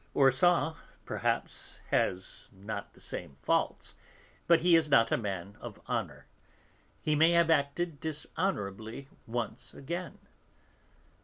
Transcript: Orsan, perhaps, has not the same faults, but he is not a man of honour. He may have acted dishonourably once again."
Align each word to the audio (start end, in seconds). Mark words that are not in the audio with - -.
Orsan, 0.15 0.73
perhaps, 1.05 1.77
has 1.89 2.49
not 2.51 2.91
the 2.93 2.99
same 2.99 3.37
faults, 3.43 3.93
but 4.47 4.61
he 4.61 4.75
is 4.75 4.89
not 4.89 5.11
a 5.11 5.15
man 5.15 5.55
of 5.61 5.79
honour. 5.87 6.25
He 6.99 7.13
may 7.13 7.33
have 7.33 7.51
acted 7.51 7.99
dishonourably 7.99 9.09
once 9.27 9.75
again." 9.75 10.17